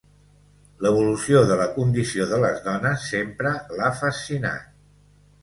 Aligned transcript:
L'evolució 0.85 1.43
de 1.51 1.57
la 1.59 1.67
condició 1.75 2.25
de 2.33 2.39
les 2.45 2.65
dones 2.69 3.05
sempre 3.11 3.53
l'ha 3.77 3.93
fascinat. 4.01 4.67